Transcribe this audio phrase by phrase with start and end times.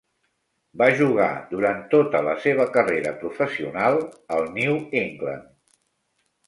[0.81, 4.01] Va jugar durant tota la seva carrera professional
[4.39, 4.77] al New
[5.07, 5.49] England.